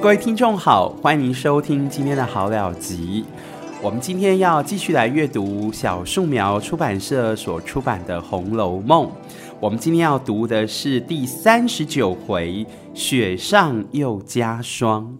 [0.00, 3.24] 各位听众好，欢迎收听今天的好了集。
[3.82, 9.06] 我们今天要继续来阅读小树苗出版社所出版的《红楼梦》。
[9.58, 12.64] 我们今天要读的是第三十九回
[12.94, 15.18] “雪上又加霜”。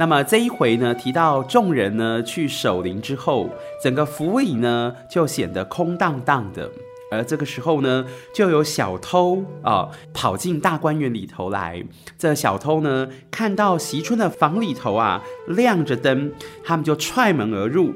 [0.00, 3.50] 那么这一回呢，提到众人呢去守灵之后，
[3.84, 6.70] 整个府里呢就显得空荡荡的。
[7.10, 11.82] 而这个时候呢，就有小偷啊、跑进大观园里头来。
[12.16, 16.32] 这小偷呢，看到惜春的房里头啊亮着灯，
[16.62, 17.92] 他们就踹门而入。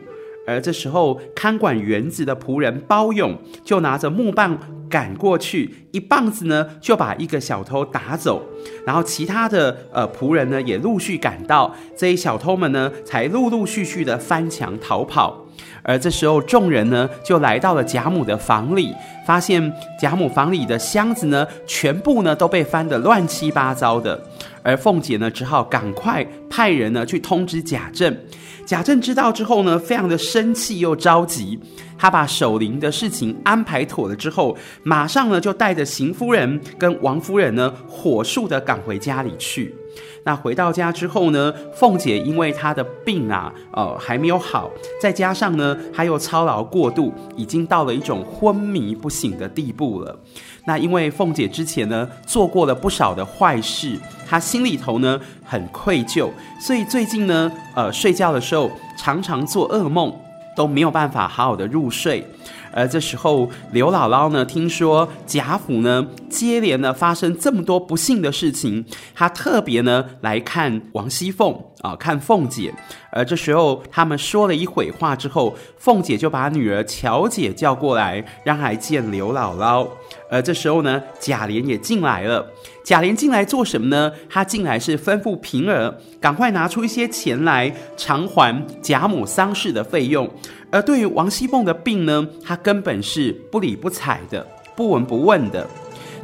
[0.46, 4.58] 而这时候，看管园子的仆人包勇就拿着木棒
[4.90, 8.42] 赶过去，一棒子呢就把一个小偷打走。
[8.84, 15.43] 然后其他的呃仆人呢也陆续赶到，这些小偷们呢才陆陆续续的翻墙逃跑。
[15.82, 18.94] 而这时候，众人呢就来到了贾母的房里，
[19.26, 24.20] 发现贾母房里的箱子呢，全部呢都被翻得乱七八糟的。
[24.62, 28.16] 而凤姐呢，只好赶快派人呢去通知贾政。
[28.64, 31.58] 贾政知道之后呢，非常的生气又着急。
[31.98, 39.74] 他把守灵的事情安排妥了之后，马上呢就带着邢夫人跟王夫人呢，火速的赶回家里去。
[40.24, 44.70] 那回到家之后呢，凤姐因为她的病啊，呃，还没有好，
[45.00, 50.18] 再加上呢，她又操劳过度，已经到了一种昏迷不醒的地步了。
[50.66, 60.10] 那因为凤姐之前呢，做过了不少的坏事，她心里头呢很愧疚，所以最近呢，呃，睡觉的时候常常做噩梦，
[60.56, 62.26] 都没有办法好好的入睡。
[62.76, 68.84] 而这时候，刘姥姥呢，听说贾府呢接连呢发生这么多不幸的事情，
[69.14, 72.74] 他特别呢来看王熙凤啊，看凤姐。
[73.12, 79.86] 而这时候，他们说了一会话之后，凤姐就把女儿乔姐叫过来，让来见刘姥姥。
[80.28, 82.44] 而这时候呢，贾琏也进来了。
[82.82, 84.12] 贾琏进来做什么呢？
[84.28, 90.28] 他进来是吩咐平儿赶快拿出一些钱来偿还贾母丧事的费用。
[90.70, 94.44] 而对于王熙凤的病呢，他根本是不理不睬的，
[94.74, 95.64] 不闻不问的。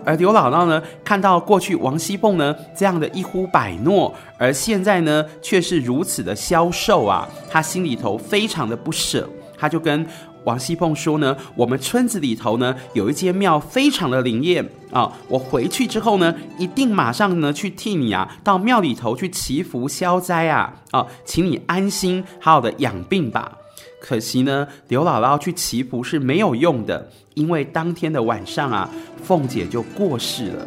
[0.05, 9.29] 而刘姥姥呢，看到过去王熙凤呢这样的一呼百诺，而现在呢却是如此的消瘦啊，她心里头非常的不舍，
[9.59, 10.07] 她就跟
[10.45, 23.53] 王熙凤说呢：“我们村子里头呢有一间庙非常的灵验啊，我回去之后呢，一定马上呢去替你啊到庙里头去祈福消灾啊啊，请你安心好好的养病吧。”
[24.01, 28.89] 可惜呢，刘姥姥去祈福是没有用的，因为当天的晚上啊，
[29.23, 30.67] 凤姐就过世了。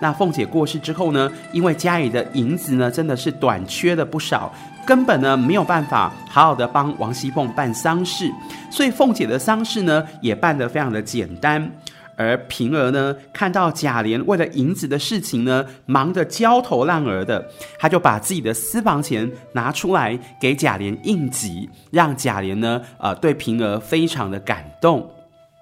[0.00, 4.52] 那凤姐过世之后呢，因为家里的银子呢真的是短缺了不少，
[4.84, 8.30] 根本呢没有办法好好的帮王熙凤办丧事，
[8.70, 11.70] 所以凤姐的丧事呢也办得非常的简单。
[12.16, 17.48] 而平儿呢，看到贾琏为了银子的事情呢，忙得焦头烂额的，
[17.78, 25.10] 他就把自己的私房钱拿出来给贾琏应急，让贾琏呢，呃，对平儿非常的感动。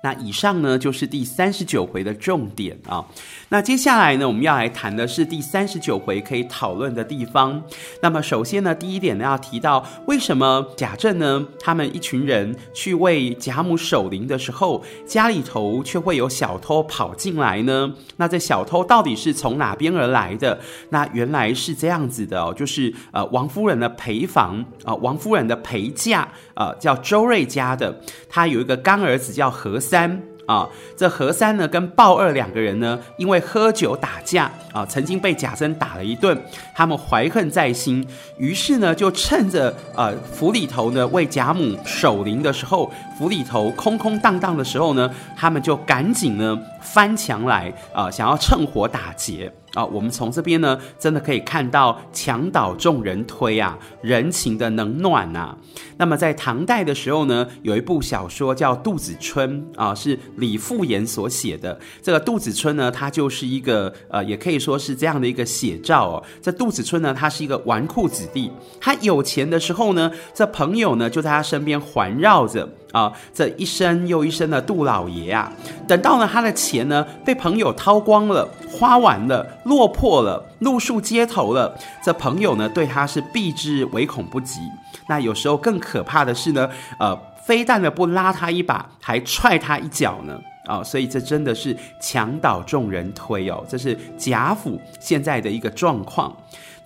[0.02, 3.04] 那以上呢，就是第三十九回的重点啊。
[3.48, 7.62] 那接下来呢，我们要来谈的是第三十九回可以讨论的地方。
[8.02, 17.92] 那么首先呢，第一点呢，要提到为什么贾政呢，他们一群人去为贾母守灵的时候，家里头却会有小偷跑进来呢？
[18.16, 20.58] 那这小偷到底是从哪边而来的？
[20.90, 26.22] 那原来是这样子的哦，就是呃，王夫人的陪房啊、呃，王夫人的陪嫁
[26.54, 30.22] 啊、呃，叫周瑞家的，他有一个干儿子叫何三。
[30.44, 36.36] 啊，这何三呢跟鲍二两个人呢，因为喝酒打架啊，曾经被贾珍打了一顿，
[36.74, 38.04] 他们怀恨在心，
[38.36, 49.50] 于是呢就趁着呃府里头呢为贾母守灵的时候，府里头空空荡荡的时候呢，他们就赶紧呢翻墙来啊，想要趁火打劫。
[49.74, 55.58] 啊、我们从这边呢，真的可以看到墙倒众人推啊，人情的冷暖呐、啊。
[55.96, 61.78] 那么在唐代的时候呢，有一部小说叫《杜子春》啊，是李复言所写的。
[62.02, 66.22] 这个杜子春呢，他就是一个呃，也可以说是这样的一个写照哦。
[66.42, 72.68] 这杜子春呢，他是一个纨绔子弟，他有钱的时候呢，这朋友呢就在他身边环绕着。
[72.92, 75.50] 啊，这一生又一生的杜老爷啊，
[75.88, 84.60] 等到呢他的钱呢被朋友掏光了，花完了，落魄了，露宿街头了，这朋友呢对他是避之唯恐不及。
[85.08, 86.68] 那有时候更可怕的是呢，
[86.98, 90.38] 呃，非但呢不拉他一把，还踹他一脚呢。
[90.72, 96.34] 啊、所以这真的是墙倒众人推哦，这是贾府现在的一个状况。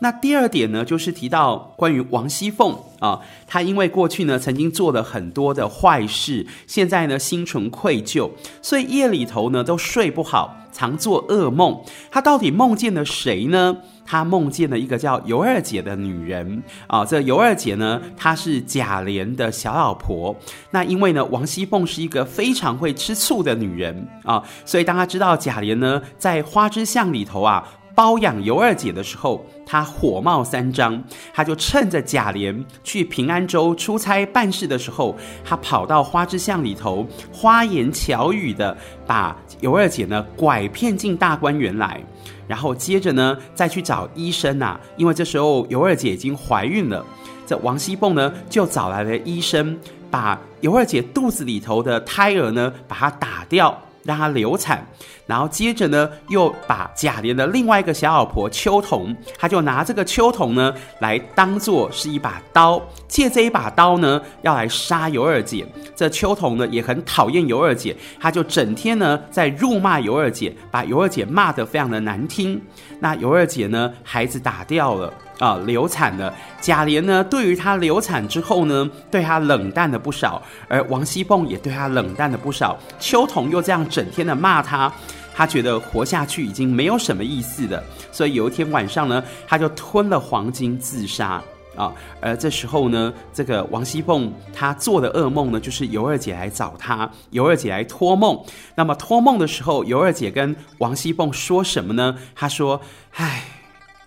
[0.00, 8.28] 那第二点呢，就是提到关于王熙凤啊，她因为过去呢曾经做了很多的坏事，现在呢心存愧疚，
[8.60, 11.80] 所以夜里头呢都睡不好，常做噩梦。
[12.10, 13.76] 她到底梦见了谁呢？
[14.06, 17.04] 她梦见了一个叫尤二姐的女人啊。
[17.04, 20.34] 这尤二姐呢，她是贾琏的小老婆。
[20.70, 27.66] 那因为呢，王熙凤是一个非常会吃醋的女人啊，所以当她知道贾琏呢在花枝巷里头啊。
[27.96, 31.02] 包养尤二姐的时候，他火冒三丈，
[31.32, 38.76] 他就趁着贾琏去平安州出差办事的时候，他跑到花枝巷里头，花言巧语的
[39.06, 41.98] 把尤二姐呢拐骗进大观园来，
[42.46, 47.04] 然后接着呢再去找医生呐，因为这时候尤二姐已经怀孕了，
[47.46, 49.78] 这王熙凤呢就找来了医生，
[50.10, 53.76] 把尤二姐肚子里头的胎儿呢把它打掉。
[54.06, 54.86] 让她流产，
[55.26, 65.66] 然后接着呢，又把贾琏的另外一个小老婆秋桐，他就拿这个秋桐呢来当做是一把刀，借这一把刀呢要来杀尤二姐。
[65.94, 72.60] 这秋桐呢也很讨厌尤二姐，他就整天呢在辱骂尤二姐，把尤二姐骂得非常的难听。
[73.00, 75.12] 那尤二姐呢，孩子打掉了。
[75.38, 76.32] 啊、流产了。
[76.60, 82.76] 贾琏呢，对于她流产之后呢，对她冷淡了不少，而王熙凤也对她冷淡了不少。
[82.98, 84.90] 秋桐又这样整天的骂她，
[85.34, 87.82] 她觉得活下去已经没有什么意思了。
[88.10, 91.42] 所以有一天晚上呢，她就吞了黄金自杀
[91.76, 91.92] 啊。
[92.20, 98.42] 而这时候呢，这个王熙凤她做的噩梦呢，就是尤二姐来找她，尤二姐来托梦。
[98.74, 102.16] 那么托梦的时候，尤二姐跟王熙凤说什么呢？
[102.34, 102.80] 她说
[103.16, 103.42] ：“唉。”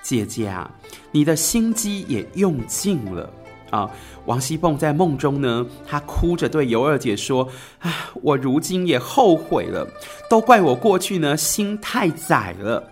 [0.10, 0.68] 姐姐啊，
[1.12, 3.30] 你的心机也用尽了
[3.70, 3.88] 啊！
[4.26, 7.48] 王熙凤在梦中呢，她哭着对尤二姐说
[7.78, 9.88] ：“啊，我如今也后悔了，
[10.28, 12.84] 都怪我过去呢心太窄了。”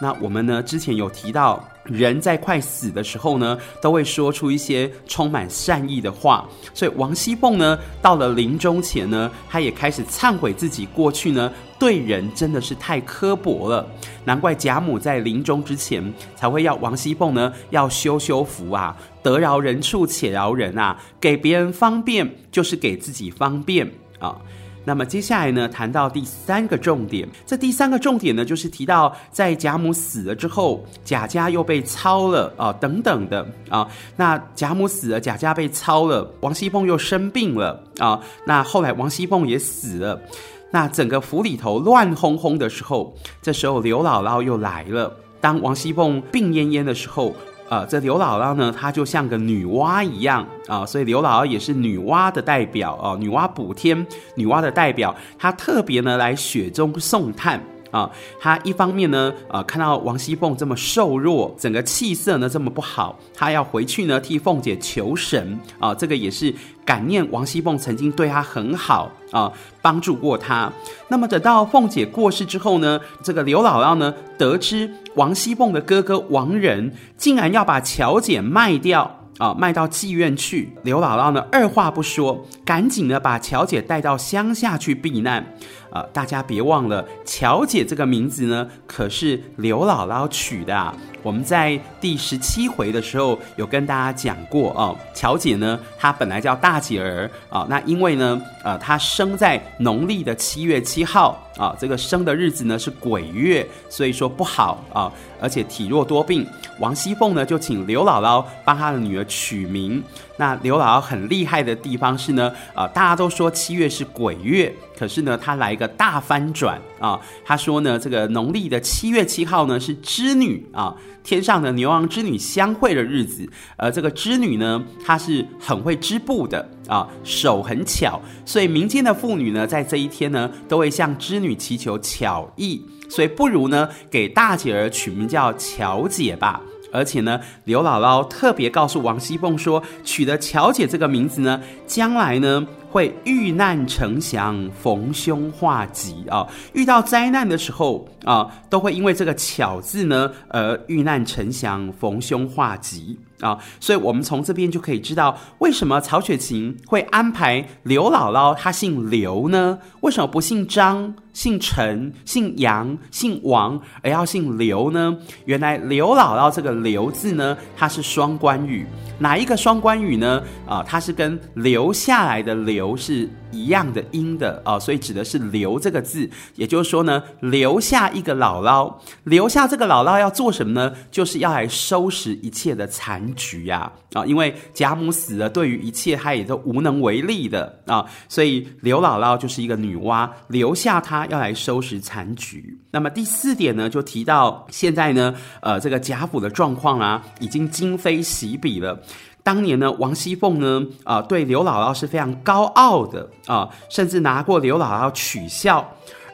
[0.00, 1.62] 那我们呢之前有提到。
[1.88, 6.44] 人在快死的时候呢，都会说出一些充满善意的话。
[6.74, 11.48] 所以王熙凤呢，到了临终前呢，她也开始忏悔自己过去呢，
[11.78, 13.86] 对人真的是太刻薄了。
[14.24, 23.88] 难怪贾母在临终之前才会要王熙凤呢，要修修福啊，得饶人处且饶人啊，给别人方便就是给自己方便
[24.18, 24.36] 啊。
[24.86, 27.28] 那么接下来呢，谈到第三个重点。
[27.44, 33.88] 这第三个重点呢，就是提到在贾母死了之后，贾家又被抄了啊，等等的啊。
[34.14, 38.20] 那贾母死了，贾家被抄了，王熙凤又生病了啊。
[38.46, 40.22] 那后来王熙凤也死了，
[40.70, 43.12] 那整个府里头乱哄哄的时候，
[43.42, 45.12] 这时候刘姥姥又来了。
[45.40, 47.34] 当王熙凤病恹恹的时候。
[47.68, 57.60] 呃，这刘姥姥呢，她就像个女娲一样啊、所以刘姥姥也是女娲的代表啊、女娲补天，女娲的代表，她特别呢来雪中送炭
[57.90, 58.10] 啊。
[58.40, 66.54] 她、一方面呢，呃，看到王熙凤这么瘦弱，整个气色呢这么不好，她要回去呢替凤姐求神啊、这个也是。
[66.86, 69.52] 感念王熙凤曾经对她很好啊，
[69.82, 70.72] 帮助过她。
[71.08, 80.72] 那么等到凤姐过世之后呢，这个刘姥姥呢，得知王熙凤的哥哥王仁竟然要把乔姐卖掉啊，卖到妓院去。
[80.84, 85.44] 刘姥姥呢，二话不说，赶紧呢把乔姐带到乡下去避难。
[85.90, 90.94] 啊，大家别忘了，乔姐这个名字呢，可是刘姥姥取的啊。
[91.22, 106.46] 我们在第十七回的时候有跟大家讲过哦，乔姐呢，她本来叫大姐儿啊，那因为呢，呃，她生在农历的七月七号啊，这个生的日子呢是鬼月，所以说不好啊，而且体弱多病。
[106.78, 110.02] 王熙凤呢就请刘姥姥帮她的女儿取名。
[110.38, 120.94] 那刘姥姥很厉害的地方是呢，啊，大家都说七月是鬼月，可是呢，她来一个大翻转啊，她说呢，这个农历的七月七号呢是织女啊。
[121.26, 123.44] 天上的牛郎织女相会的日子，
[123.76, 136.60] 而这个织女呢，她是很会织布的啊，手很巧，所以民间的妇女呢，在这一天呢，都会向织女祈求巧艺，所以不如呢，给大姐儿取名叫巧姐吧。
[136.92, 146.46] 而且呢，刘姥姥特别告诉王熙凤说，取了巧姐这个名字呢，将来呢会遇难成祥，逢凶化吉啊。
[146.72, 153.18] 遇到灾难的时候啊，都会因为这个巧字呢而遇难成祥，逢凶化吉。
[153.40, 159.78] 啊，所以我们从这边就可以知道，为什么曹雪芹会安排刘姥姥她姓刘呢？
[160.00, 165.18] 为什么不姓张、姓陈、姓杨、姓王，而要姓刘呢？
[165.44, 168.86] 原来刘姥姥这个“刘”字呢，它是双关语。
[169.18, 170.42] 哪一个双关语呢？
[170.66, 176.28] 啊，它是跟留下来的“留”是一样的音的啊，所以指的是“留”这个字。
[176.56, 178.94] 也就是说呢，留下一个姥姥，
[179.24, 180.94] 留下这个姥姥要做什么呢？
[181.10, 183.90] 就是要来收拾一切的残局呀！
[184.12, 192.78] 啊，因为贾母死了，对于一切她也都无能为力的啊，所以刘姥姥就是一个女娲，留下她要来收拾残局。
[192.90, 199.02] 那么第四点呢，就提到现在呢，呃，这个贾府的状况啊，已经今非昔比了。
[199.46, 205.88] 当年呢，王熙凤呢，啊、呃，对刘姥姥是非常高傲的啊、甚至拿过刘姥姥取笑。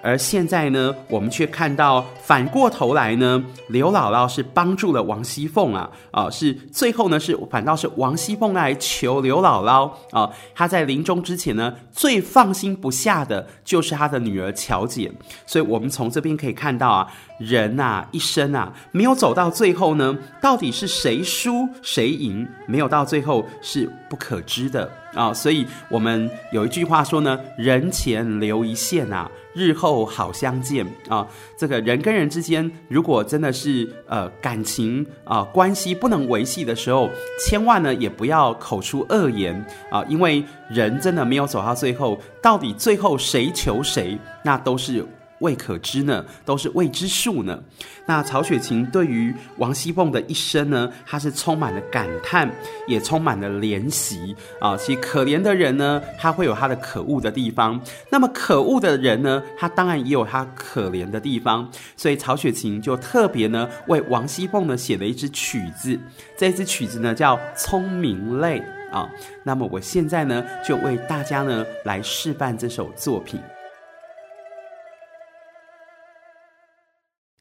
[0.05, 15.13] 而现在呢，我们却看到反过头来呢，刘姥姥是帮助了王熙凤啊，啊、是最后呢是反倒是王熙凤来求刘姥姥啊，她、在临终之前呢，最放心不下的就是她的女儿乔姐，
[15.47, 17.07] 所以我们从这边可以看到啊，
[17.45, 29.31] 人啊一生啊没有走到最后呢，到底是谁输谁赢，没有到最后是不可知的啊、所以我们有一句话说呢，人前留一线啊。
[29.55, 31.27] 日后好相见啊！
[31.59, 39.55] 这个人跟人之间，如果真的是呃感情啊关系不能维系的时候，千万呢也不要口出恶言
[39.91, 45.05] 啊，因为人真的没有走到最后，到底最后谁求谁，那都是。
[45.43, 47.63] 未可知呢，都是未知数呢。
[48.07, 52.51] 那曹雪芹对于王熙凤的一生呢，他是充满了感叹，
[52.87, 54.77] 也充满了怜惜啊。
[54.77, 57.79] 其可怜的人呢，他会有他的可恶的地方；
[58.11, 61.69] 那么可恶的人呢，他当然也有他可怜的地方。
[61.97, 65.99] 所以曹雪芹就特别呢，为王熙凤呢写了一支曲子，
[66.37, 68.61] 这支曲子呢叫《聪明泪》
[68.97, 69.09] 啊。
[69.45, 73.41] 那么我现在呢，就为大家呢来示范这首作品。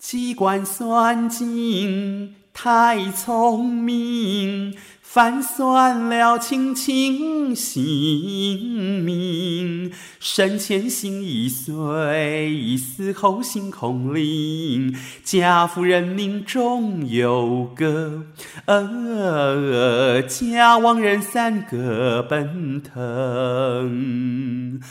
[0.02, 9.92] 机关算尽太聪明，反算了卿卿性命。
[10.20, 14.96] 生前心已碎，死后心空灵。
[15.24, 18.24] 家夫人命中有个，
[18.66, 24.82] 呃，家亡人三个奔腾。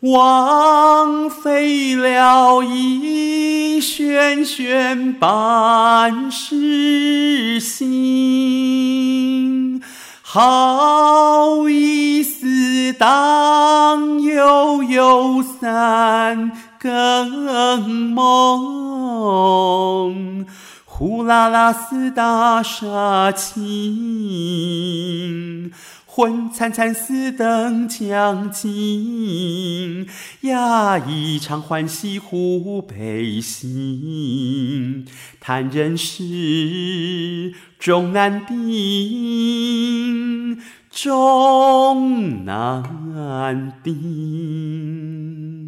[0.00, 3.05] 枉费了一
[3.86, 8.60] 轩轩半世心，
[10.22, 16.50] 好一似当悠悠三
[16.80, 19.54] 更梦，
[20.84, 23.62] 呼啦啦似大杀青。
[26.16, 30.08] 昏惨惨似灯将尽
[30.40, 35.04] 呀，一场欢喜忽悲辛。
[35.38, 38.56] 叹人世终难定，
[40.90, 45.65] 终难定。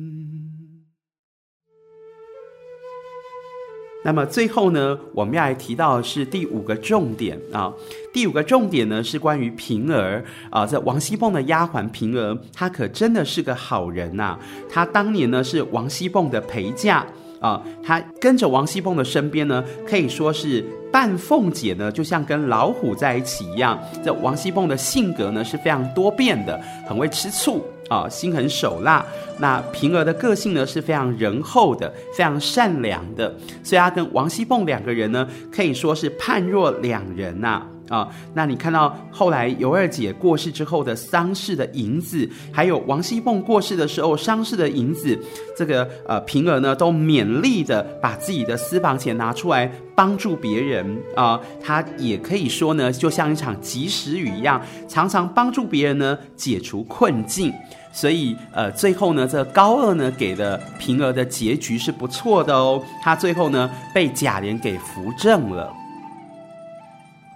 [4.09, 7.71] 那么最后呢，我们要来提到的是第五个重点啊。
[8.11, 17.05] 第五个重点呢是关于平儿啊，这王熙凤的丫鬟平儿，她可真的是个好人呐、她当年呢是王熙凤的陪嫁
[17.39, 23.79] 啊，她跟着王熙凤的身边呢，可以说是半凤姐呢，就像跟老虎在一起一样。
[24.03, 27.63] 这王熙凤的性格呢是非常多变的，很会吃醋。
[27.89, 29.05] 啊、心狠手辣。
[29.39, 33.35] 那平儿的个性呢是非常仁厚的，非常善良的。
[33.63, 37.67] 所以她跟王熙凤两个人呢，可以说是判若两人呐。
[37.89, 45.19] 啊，那你看到后来尤二姐过世之后的丧事的银子，还有王熙凤过世的时候丧事的银子，
[45.57, 51.41] 这个呃平儿呢都勉力的把自己的私房钱拿出来帮助别人啊。
[51.63, 57.53] 她、呃、也可以说呢，就像一场及时雨一样，常常帮助别人呢解除困境。
[57.91, 62.81] 所以，呃，最后呢，这高二呢给的平儿的结局是不错的哦。
[63.03, 65.73] 他最后呢被贾琏给扶正了。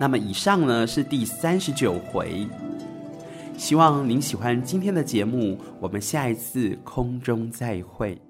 [0.02, 2.48] 那么，以上呢是第三十九回。
[3.56, 8.20] 希望您喜欢今天的节目，我们下一次空中再会。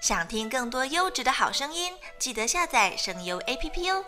[0.00, 4.02] 想听更多优质的好声音，记得下载声优 APP 哦。